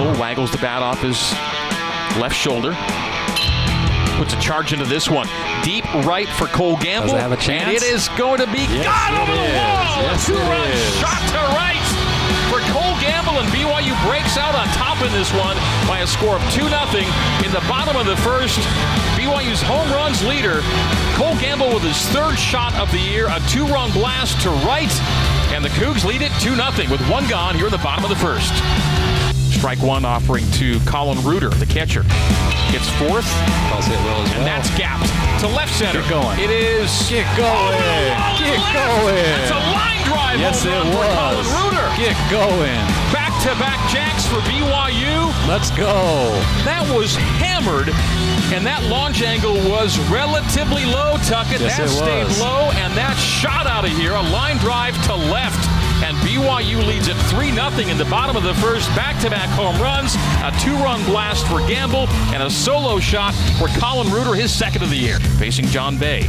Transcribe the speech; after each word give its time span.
Gamble 0.00 0.20
waggles 0.20 0.50
the 0.50 0.58
bat 0.58 0.80
off 0.82 1.02
his 1.02 1.20
left 2.16 2.34
shoulder. 2.34 2.72
Puts 4.16 4.32
a 4.32 4.40
charge 4.40 4.72
into 4.72 4.84
this 4.84 5.08
one. 5.08 5.28
Deep 5.62 5.84
right 6.08 6.28
for 6.28 6.46
Cole 6.48 6.76
Gamble. 6.76 7.12
Does 7.12 7.16
it 7.16 7.20
have 7.20 7.32
a 7.32 7.36
chance? 7.36 7.68
And 7.68 7.76
it 7.76 7.82
is 7.82 8.08
going 8.16 8.40
to 8.40 8.46
be 8.48 8.64
Yes, 8.64 8.84
got 8.84 9.12
over 9.12 9.32
the 9.32 9.44
is. 9.44 9.56
wall. 9.56 10.00
Yes, 10.00 10.24
a 10.24 10.32
two-run 10.32 10.70
shot 11.00 11.20
to 11.36 11.40
right 11.56 11.84
for 12.48 12.60
Cole 12.72 12.96
Gamble, 13.00 13.36
and 13.40 13.48
BYU 13.52 13.92
breaks 14.08 14.36
out 14.36 14.54
on 14.56 14.66
top 14.76 15.00
in 15.04 15.12
this 15.12 15.32
one 15.36 15.56
by 15.88 16.00
a 16.00 16.06
score 16.06 16.36
of 16.36 16.42
2 16.52 16.64
0 16.68 16.72
in 17.44 17.52
the 17.52 17.64
bottom 17.68 17.96
of 17.96 18.06
the 18.06 18.16
first. 18.24 18.58
BYU's 19.16 19.60
home 19.62 19.88
runs 19.92 20.24
leader, 20.24 20.60
Cole 21.16 21.36
Gamble 21.40 21.72
with 21.76 21.84
his 21.84 22.00
third 22.08 22.38
shot 22.38 22.74
of 22.76 22.90
the 22.92 22.98
year, 23.00 23.28
a 23.28 23.40
two 23.48 23.64
run 23.68 23.92
blast 23.92 24.40
to 24.42 24.50
right, 24.64 24.92
and 25.52 25.64
the 25.64 25.68
Cougs 25.76 26.04
lead 26.04 26.22
it 26.22 26.32
2 26.40 26.56
0 26.56 26.90
with 26.90 27.00
one 27.08 27.28
gone 27.28 27.54
here 27.54 27.66
in 27.66 27.72
the 27.72 27.78
bottom 27.84 28.04
of 28.04 28.10
the 28.10 28.16
first. 28.20 28.52
Strike 29.60 29.82
one 29.82 30.06
offering 30.06 30.50
to 30.52 30.80
Colin 30.88 31.22
Reuter, 31.22 31.50
the 31.50 31.66
catcher. 31.66 32.00
Gets 32.72 32.88
fourth, 32.96 33.28
well 33.68 33.76
as 33.76 33.88
and 33.92 34.40
well. 34.40 34.48
that's 34.48 34.70
gapped 34.72 35.04
to 35.40 35.48
left 35.48 35.76
center. 35.76 36.00
Get 36.00 36.08
going. 36.08 36.40
It 36.40 36.48
is. 36.48 36.88
Get 37.12 37.28
going. 37.36 37.76
Get 38.40 38.56
going. 38.72 39.20
It's 39.20 39.52
a 39.52 39.60
line 39.76 40.00
drive. 40.08 40.40
Yes, 40.40 40.64
it 40.64 40.72
for 40.72 40.80
Colin 40.96 40.96
was. 40.96 41.44
Reuter. 41.52 41.88
Get 42.00 42.16
going. 42.32 42.80
Back 43.12 43.36
to 43.44 43.52
back 43.60 43.76
jacks 43.92 44.24
for 44.24 44.40
BYU. 44.48 45.28
Let's 45.46 45.68
go. 45.72 46.32
That 46.64 46.80
was 46.96 47.14
hammered, 47.16 47.92
and 48.56 48.64
that 48.64 48.80
launch 48.88 49.20
angle 49.20 49.60
was 49.68 49.98
relatively 50.08 50.86
low, 50.86 51.20
Tuckett. 51.28 51.60
Yes, 51.60 51.76
that 51.76 51.88
stayed 51.90 52.24
was. 52.24 52.40
low, 52.40 52.72
and 52.80 52.96
that 52.96 53.12
shot 53.20 53.66
out 53.66 53.84
of 53.84 53.92
here. 53.92 54.14
A 54.14 54.22
line 54.32 54.56
drive 54.56 54.96
to 55.04 55.14
left. 55.14 55.60
BYU 56.20 56.86
leads 56.86 57.08
at 57.08 57.16
3 57.28 57.52
0 57.52 57.90
in 57.90 57.96
the 57.96 58.04
bottom 58.04 58.36
of 58.36 58.42
the 58.42 58.54
first. 58.54 58.88
Back 58.94 59.20
to 59.22 59.30
back 59.30 59.48
home 59.50 59.80
runs, 59.80 60.14
a 60.44 60.52
two 60.60 60.74
run 60.84 61.02
blast 61.04 61.46
for 61.46 61.60
Gamble, 61.66 62.08
and 62.32 62.42
a 62.42 62.50
solo 62.50 63.00
shot 63.00 63.34
for 63.58 63.68
Colin 63.80 64.12
Reuter, 64.12 64.34
his 64.34 64.52
second 64.52 64.82
of 64.82 64.90
the 64.90 64.96
year. 64.96 65.18
Facing 65.38 65.66
John 65.66 65.96
Bay. 65.96 66.28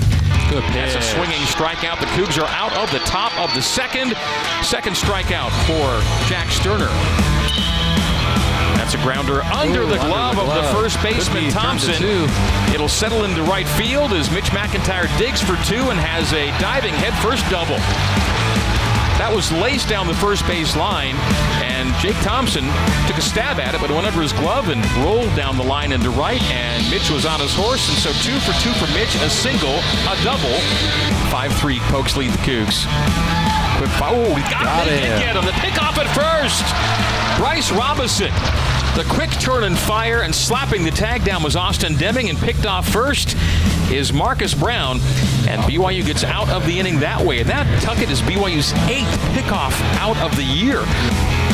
Good 0.50 0.64
That's 0.74 0.96
a 0.96 1.02
swinging 1.02 1.42
strikeout. 1.48 2.00
The 2.00 2.08
Cougs 2.18 2.42
are 2.42 2.48
out 2.50 2.74
of 2.78 2.92
the 2.92 3.00
top 3.00 3.38
of 3.40 3.54
the 3.54 3.62
second. 3.62 4.16
Second 4.64 4.96
strikeout 4.96 5.52
for 5.68 6.28
Jack 6.28 6.50
Sterner. 6.52 6.90
That's 8.76 8.96
a 8.96 8.98
grounder 8.98 9.44
under 9.44 9.84
Ooh, 9.84 9.88
the 9.88 10.00
under 10.00 10.08
glove 10.08 10.36
the 10.36 10.42
of 10.42 10.56
the 10.56 10.64
first 10.74 11.02
baseman 11.04 11.46
be 11.46 11.52
turned 11.52 11.80
to 11.82 12.28
Thompson. 12.28 12.74
It'll 12.74 12.90
settle 12.90 13.26
into 13.26 13.44
right 13.44 13.68
field 13.68 14.12
as 14.12 14.32
Mitch 14.32 14.52
McIntyre 14.52 15.08
digs 15.18 15.42
for 15.42 15.56
two 15.64 15.92
and 15.92 16.00
has 16.00 16.34
a 16.34 16.48
diving 16.60 16.94
headfirst 16.96 17.48
double. 17.50 17.80
That 19.22 19.36
was 19.36 19.52
laced 19.52 19.88
down 19.88 20.08
the 20.08 20.18
first 20.18 20.42
base 20.48 20.76
line, 20.76 21.14
and 21.62 21.94
Jake 22.02 22.18
Thompson 22.26 22.66
took 23.06 23.22
a 23.22 23.22
stab 23.22 23.62
at 23.62 23.78
it, 23.78 23.80
but 23.80 23.92
it 23.92 23.94
went 23.94 24.08
under 24.10 24.18
his 24.20 24.34
glove 24.34 24.70
and 24.74 24.82
rolled 25.06 25.30
down 25.38 25.62
the 25.62 25.64
line 25.64 25.94
into 25.94 26.10
right, 26.10 26.42
and 26.50 26.82
Mitch 26.90 27.06
was 27.14 27.24
on 27.24 27.40
his 27.40 27.54
horse, 27.54 27.86
and 27.86 27.98
so 28.02 28.10
two 28.26 28.34
for 28.42 28.50
two 28.66 28.74
for 28.82 28.90
Mitch, 28.98 29.14
a 29.22 29.30
single, 29.30 29.78
a 30.10 30.18
double. 30.26 30.58
5-3, 31.30 31.78
Pokes 31.94 32.18
lead 32.18 32.34
the 32.34 32.42
Cougs. 32.42 32.90
Quick 33.78 33.94
foul. 34.02 34.18
Oh, 34.18 34.34
he 34.34 34.42
got, 34.50 34.66
Got 34.66 34.86
did 34.90 35.06
him. 35.06 35.20
get 35.22 35.36
him. 35.38 35.46
The 35.46 35.54
pickoff 35.62 36.02
at 36.02 36.10
first. 36.18 36.66
Bryce 37.38 37.72
Robinson. 37.72 38.34
The 38.98 39.06
quick 39.08 39.30
turn 39.40 39.64
and 39.64 39.78
fire 39.78 40.24
and 40.24 40.34
slapping 40.34 40.84
the 40.84 40.92
tag 40.92 41.24
down 41.24 41.44
was 41.44 41.56
Austin 41.56 41.96
Deming 41.96 42.30
and 42.30 42.40
picked 42.40 42.66
off 42.66 42.90
first 42.90 43.38
is 43.92 44.12
Marcus 44.12 44.54
Brown. 44.54 45.00
And 45.52 45.62
BYU 45.64 46.06
gets 46.06 46.24
out 46.24 46.50
of 46.50 46.66
the 46.66 46.80
inning 46.80 47.00
that 47.02 47.20
way. 47.22 47.40
And 47.40 47.50
that 47.50 47.68
Tuckett 47.84 48.10
is 48.10 48.22
BYU's 48.22 48.72
eighth 48.90 49.12
pickoff 49.36 49.74
out 50.00 50.18
of 50.18 50.36
the 50.38 50.44
year. 50.44 50.80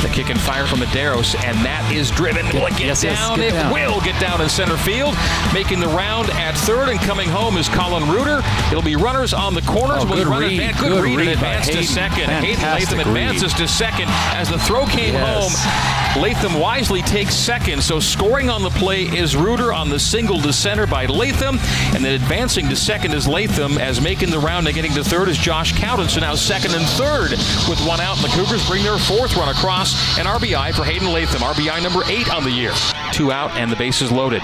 The 0.02 0.10
kick 0.14 0.30
and 0.30 0.40
fire 0.40 0.68
from 0.68 0.80
Medeiros, 0.80 1.34
and 1.44 1.58
that 1.66 1.82
is 1.92 2.12
driven. 2.12 2.46
Will 2.54 2.68
it 2.68 2.78
get 2.78 2.86
Yes, 2.86 3.04
yes, 3.04 3.18
down? 3.20 3.38
get 3.40 3.48
it 3.50 3.52
down. 3.54 3.74
will 3.74 4.00
get 4.02 4.20
down 4.22 4.40
in 4.42 4.48
center 4.50 4.78
field. 4.78 5.16
Making 5.56 5.80
the 5.80 5.88
round 5.88 6.30
at 6.32 6.56
third 6.56 6.90
and 6.90 7.00
coming 7.00 7.28
home 7.28 7.58
is 7.58 7.68
Colin 7.68 8.08
Reuter. 8.08 8.44
It'll 8.70 8.84
be 8.84 8.96
runners 8.96 9.34
on 9.34 9.56
the 9.56 9.62
corners. 9.64 10.04
Oh, 10.04 10.06
good 10.06 10.28
run 10.28 10.42
read. 10.42 10.62
advan- 10.62 10.80
Good, 10.80 10.90
Good 10.90 11.04
read 11.04 11.10
and 11.14 11.18
read 11.18 11.28
advance 11.34 11.68
to 11.70 11.84
second. 11.84 12.30
Hayden 12.30 12.62
Latham 12.62 12.98
read. 13.00 13.08
advances 13.08 13.54
to 13.56 13.68
second 13.68 14.08
as 14.36 14.50
the 14.50 14.60
throw 14.60 14.86
came 14.86 15.16
Yes. 15.16 15.66
home. 15.66 16.22
Latham 16.22 16.54
wisely 16.60 17.02
takes 17.02 17.34
second. 17.36 17.82
So 17.84 18.00
scoring 18.00 18.50
on 18.52 18.62
the 18.62 18.70
play 18.70 19.04
is 19.04 19.36
Reuter 19.36 19.74
on 19.74 19.90
the 19.90 20.00
single 20.00 20.40
to 20.42 20.54
center 20.54 20.86
by 20.86 21.06
Latham. 21.08 21.60
And 21.96 22.06
then 22.06 22.14
advancing 22.14 22.70
to 22.70 22.76
second 22.76 23.14
is 23.14 23.28
Latham 23.28 23.78
as 23.88 24.02
making 24.02 24.30
the 24.30 24.38
round 24.40 24.68
and 24.68 24.76
getting 24.76 24.92
to 24.92 25.02
third 25.04 25.30
is 25.30 25.38
Josh 25.38 25.72
Cowden. 25.80 26.10
So 26.10 26.20
now 26.20 26.36
second 26.36 26.76
and 26.76 26.84
third 27.00 27.32
with 27.72 27.80
one 27.88 28.02
out. 28.02 28.18
And 28.22 28.26
the 28.26 28.36
Cougars 28.36 28.68
bring 28.68 28.84
their 28.84 28.98
fourth 28.98 29.38
run 29.38 29.48
across. 29.48 29.96
An 30.20 30.26
RBI 30.26 30.76
for 30.76 30.84
Hayden 30.84 31.08
Latham. 31.08 31.40
RBI 31.42 31.82
number 31.82 32.04
eight 32.12 32.30
on 32.30 32.44
the 32.44 32.52
year. 32.52 32.74
Two 33.14 33.32
out 33.32 33.52
and 33.56 33.72
the 33.72 33.78
bases 33.78 34.12
loaded. 34.12 34.42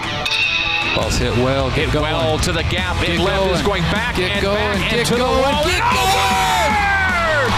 Balls 0.96 1.18
hit 1.18 1.36
well. 1.44 1.68
Get 1.76 1.92
Hit 1.92 1.94
going. 1.94 2.06
well 2.14 2.40
to 2.40 2.52
the 2.54 2.64
gap. 2.72 2.96
Get 3.02 3.16
in 3.20 3.22
left 3.22 3.44
going. 3.44 3.56
is 3.56 3.62
going 3.62 3.84
back 3.92 4.16
Get 4.16 4.32
and 4.32 4.42
going. 4.42 4.56
back 4.56 4.80
and 4.80 4.92
Get 4.96 5.08
to 5.08 5.16
the 5.20 5.24
wall. 5.28 5.64
Get 5.68 5.84
going. 5.84 6.08
over! 6.08 7.52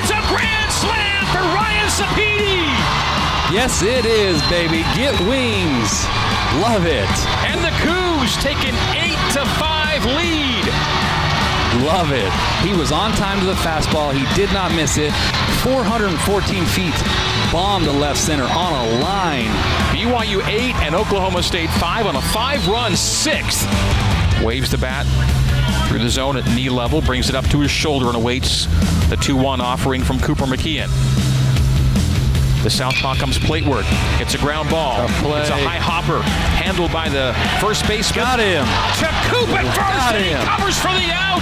It's 0.00 0.08
a 0.10 0.20
grand 0.32 0.72
slam 0.72 1.20
for 1.36 1.44
Ryan 1.52 1.88
Sapedi. 1.92 2.64
Yes, 3.52 3.82
it 3.82 4.06
is, 4.06 4.40
baby. 4.48 4.88
Get 4.96 5.12
wings. 5.28 6.06
Love 6.64 6.86
it. 6.88 7.10
And 7.44 7.60
the 7.60 7.74
Cougs 7.84 8.40
take 8.40 8.58
an 8.64 8.74
8 8.96 9.18
to 9.36 9.44
5 9.58 10.06
lead. 10.16 11.09
Love 11.78 12.10
it. 12.12 12.32
He 12.66 12.76
was 12.76 12.90
on 12.90 13.12
time 13.12 13.38
to 13.40 13.46
the 13.46 13.54
fastball. 13.54 14.12
He 14.12 14.26
did 14.34 14.52
not 14.52 14.74
miss 14.74 14.98
it. 14.98 15.12
414 15.62 16.64
feet. 16.66 16.94
Bomb 17.52 17.84
to 17.84 17.92
left 17.92 18.18
center 18.18 18.44
on 18.44 18.72
a 18.72 19.00
line. 19.00 19.46
BYU 19.94 20.46
8 20.46 20.74
and 20.82 20.94
Oklahoma 20.94 21.42
State 21.42 21.70
5 21.70 22.06
on 22.06 22.16
a 22.16 22.20
5 22.20 22.68
run 22.68 22.96
sixth. 22.96 23.66
Waves 24.42 24.70
the 24.70 24.78
bat 24.78 25.06
through 25.88 26.00
the 26.00 26.08
zone 26.08 26.36
at 26.36 26.46
knee 26.54 26.68
level, 26.68 27.00
brings 27.00 27.28
it 27.28 27.34
up 27.34 27.44
to 27.46 27.60
his 27.60 27.70
shoulder 27.70 28.06
and 28.06 28.16
awaits 28.16 28.66
the 29.08 29.16
2 29.16 29.36
1 29.36 29.60
offering 29.60 30.02
from 30.02 30.18
Cooper 30.20 30.44
McKeon. 30.44 30.88
The 32.62 32.70
southpaw 32.70 33.14
comes 33.16 33.38
plateward. 33.38 33.84
It's 34.20 34.34
a 34.34 34.38
ground 34.38 34.68
ball. 34.70 35.04
It's 35.04 35.48
a 35.50 35.56
high 35.56 35.78
hopper 35.80 36.22
handled 36.22 36.92
by 36.92 37.08
the 37.08 37.32
first 37.60 37.86
baseman. 37.88 38.24
Got 38.24 38.38
him. 38.40 38.64
To 39.00 39.08
Coop 39.32 39.48
at 39.56 39.64
first, 39.72 40.16
he 40.20 40.34
covers 40.44 40.76
for 40.78 40.92
the 40.92 41.08
out. 41.12 41.40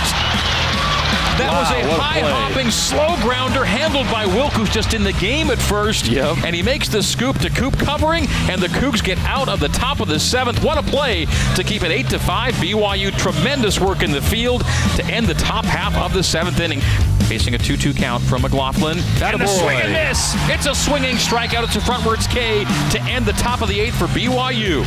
That 1.38 1.50
Wow, 1.52 1.60
was 1.60 1.70
a 1.70 1.96
a 1.96 2.00
high 2.00 2.20
play. 2.20 2.30
hopping 2.32 2.70
slow 2.72 3.14
grounder 3.22 3.64
handled 3.64 4.06
by 4.10 4.26
Wilk, 4.26 4.52
who's 4.54 4.70
just 4.70 4.92
in 4.92 5.04
the 5.04 5.12
game 5.14 5.50
at 5.50 5.58
first. 5.58 6.06
Yep. 6.08 6.38
And 6.44 6.54
he 6.54 6.62
makes 6.64 6.88
the 6.88 7.00
scoop 7.00 7.38
to 7.40 7.50
Coop 7.50 7.78
covering, 7.78 8.26
and 8.50 8.60
the 8.60 8.66
Cougs 8.66 9.02
get 9.04 9.18
out 9.20 9.48
of 9.48 9.60
the 9.60 9.68
top 9.68 10.00
of 10.00 10.08
the 10.08 10.18
seventh. 10.18 10.64
What 10.64 10.78
a 10.78 10.82
play 10.82 11.26
to 11.54 11.62
keep 11.62 11.82
it 11.84 11.92
8 11.92 12.08
to 12.10 12.18
5. 12.18 12.54
BYU, 12.54 13.16
tremendous 13.16 13.78
work 13.78 14.02
in 14.02 14.10
the 14.10 14.20
field 14.22 14.62
to 14.96 15.04
end 15.06 15.26
the 15.28 15.34
top 15.34 15.64
half 15.64 15.96
of 15.96 16.12
the 16.12 16.24
seventh 16.24 16.58
inning. 16.58 16.80
Facing 17.28 17.54
a 17.54 17.58
2 17.58 17.76
2 17.76 17.92
count 17.92 18.22
from 18.22 18.40
McLaughlin. 18.40 18.98
And 19.22 19.42
a 19.42 19.46
swing 19.46 19.78
and 19.80 19.92
miss. 19.92 20.34
It's 20.48 20.66
a 20.66 20.74
swinging 20.74 21.16
strikeout. 21.16 21.62
It's 21.62 21.76
a 21.76 21.80
frontwards 21.80 22.26
K 22.28 22.64
to 22.64 23.02
end 23.02 23.26
the 23.26 23.34
top 23.34 23.60
of 23.60 23.68
the 23.68 23.78
eighth 23.78 23.96
for 23.98 24.06
BYU. 24.06 24.82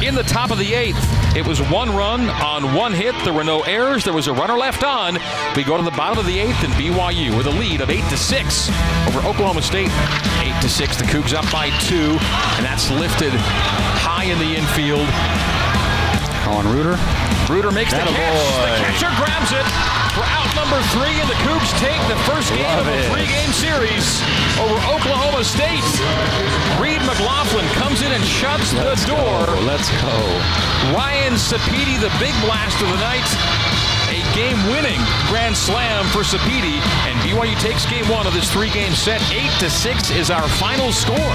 In 0.00 0.14
the 0.14 0.22
top 0.22 0.52
of 0.52 0.58
the 0.58 0.72
eighth, 0.72 0.96
it 1.36 1.44
was 1.44 1.60
one 1.62 1.94
run 1.94 2.30
on 2.30 2.74
one 2.74 2.92
hit. 2.92 3.14
There 3.24 3.32
were 3.32 3.42
no 3.42 3.62
errors. 3.62 4.04
There 4.04 4.14
was 4.14 4.28
a 4.28 4.32
runner 4.32 4.56
left 4.56 4.84
on. 4.84 5.18
We 5.56 5.64
go 5.64 5.76
to 5.76 5.82
the 5.82 5.90
bottom 5.90 6.18
of 6.18 6.26
the 6.26 6.38
eighth, 6.38 6.62
and 6.62 6.72
BYU 6.74 7.36
with 7.36 7.46
a 7.46 7.50
lead 7.50 7.80
of 7.80 7.90
eight 7.90 8.08
to 8.10 8.16
six 8.16 8.68
over 9.08 9.18
Oklahoma 9.26 9.60
State. 9.60 9.90
Eight 10.40 10.62
to 10.62 10.68
six. 10.68 10.96
The 10.96 11.04
Cougs 11.04 11.34
up 11.34 11.50
by 11.52 11.70
two, 11.80 12.16
and 12.56 12.64
that's 12.64 12.88
lifted 12.90 13.32
high 13.34 14.24
in 14.24 14.38
the 14.38 14.56
infield. 14.56 15.59
Colin 16.42 16.66
Reuter. 16.72 16.96
Reuter 17.48 17.70
makes 17.70 17.90
the 17.92 17.98
catch. 17.98 18.14
Attaboy. 18.14 18.64
The 18.64 18.82
catcher 18.84 19.12
grabs 19.18 19.50
it 19.52 19.66
for 20.14 20.24
out 20.26 20.50
number 20.58 20.78
three, 20.94 21.14
and 21.20 21.28
the 21.28 21.38
Cougs 21.46 21.70
take 21.78 22.00
the 22.06 22.18
first 22.26 22.50
game 22.54 22.66
Love 22.66 22.86
of 22.86 22.94
a 22.94 22.98
three-game 23.10 23.52
series 23.52 24.22
over 24.58 24.76
Oklahoma 24.90 25.42
State. 25.42 25.86
Reed 26.78 27.02
McLaughlin 27.06 27.66
comes 27.78 28.02
in 28.02 28.10
and 28.12 28.24
shuts 28.24 28.72
Let's 28.74 29.02
the 29.02 29.14
door. 29.14 29.46
Go. 29.46 29.60
Let's 29.66 29.90
go. 30.02 30.14
Ryan 30.94 31.34
Sapedi, 31.34 31.98
the 31.98 32.12
big 32.18 32.34
blast 32.42 32.80
of 32.82 32.88
the 32.88 33.00
night. 33.02 33.26
A 34.10 34.22
game-winning 34.34 34.98
grand 35.30 35.56
slam 35.56 36.04
for 36.10 36.26
Sapedi, 36.26 36.82
and 37.06 37.14
BYU 37.22 37.54
takes 37.60 37.86
game 37.86 38.08
one 38.08 38.26
of 38.26 38.34
this 38.34 38.50
three-game 38.50 38.92
set. 38.94 39.22
Eight 39.30 39.52
to 39.60 39.70
six 39.70 40.10
is 40.10 40.30
our 40.30 40.48
final 40.58 40.90
score. 40.92 41.34